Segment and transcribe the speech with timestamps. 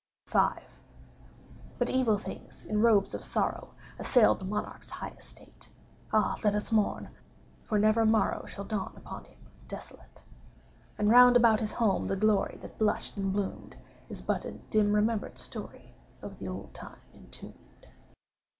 [0.25, 0.39] V.
[1.77, 5.69] But evil things, in robes of sorrow, Assailed the monarch's high estate;
[6.11, 7.11] (Ah, let us mourn,
[7.63, 9.37] for never morrow Shall dawn upon him,
[9.67, 10.23] desolate!)
[10.97, 13.75] And, round about his home, the glory That blushed and bloomed
[14.09, 15.93] Is but a dim remembered story
[16.23, 17.85] Of the old time entombed.